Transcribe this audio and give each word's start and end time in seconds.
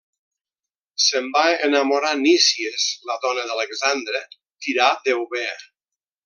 Se'n 1.07 1.27
va 1.35 1.43
enamorar 1.67 2.13
Nícies, 2.21 2.87
la 3.11 3.19
dona 3.27 3.45
d'Alexandre, 3.51 4.23
tirà 4.67 4.89
d'Eubea. 5.07 5.55